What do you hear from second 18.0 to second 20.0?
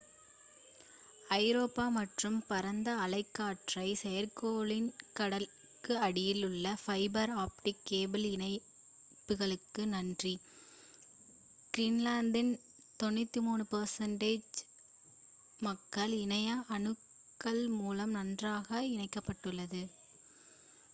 நன்றாக இணைக்கப்பட்டுள்ளனர்